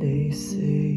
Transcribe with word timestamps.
They 0.00 0.30
say. 0.30 0.87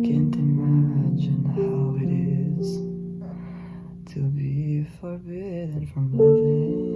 I 0.00 0.02
can't 0.02 0.34
imagine 0.34 1.44
how 1.44 1.94
it 2.00 2.08
is 2.08 2.78
to 4.14 4.20
be 4.30 4.86
forbidden 4.98 5.86
from 5.92 6.16
loving. 6.16 6.88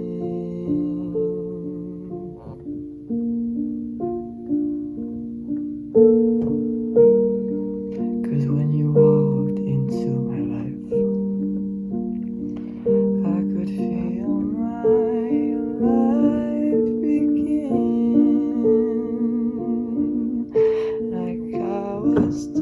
Cause 8.23 8.45
when 8.47 8.69
you 8.73 8.91
walked 8.91 9.59
into 9.59 10.07
my 10.25 10.39
life, 10.55 10.89
I 13.23 13.39
could 13.53 13.69
feel 13.69 14.33
my 14.41 14.89
life 15.85 16.89
begin 17.03 17.69
like 21.13 21.45
I 21.61 21.99
was. 21.99 22.54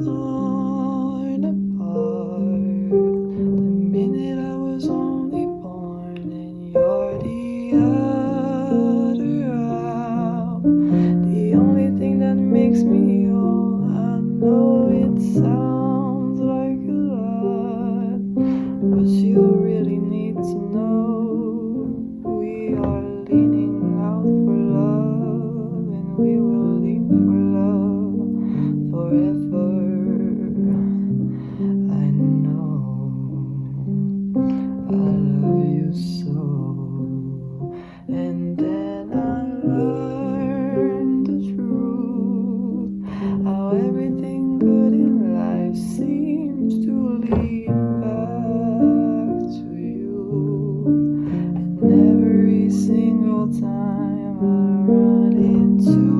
run 54.85 55.33
into 55.33 56.12